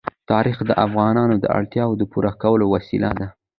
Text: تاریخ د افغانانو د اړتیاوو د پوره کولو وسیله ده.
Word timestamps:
تاریخ 0.31 0.57
د 0.65 0.71
افغانانو 0.85 1.35
د 1.39 1.45
اړتیاوو 1.57 1.97
د 1.99 2.03
پوره 2.11 2.31
کولو 2.41 2.65
وسیله 2.73 3.09
ده. 3.19 3.27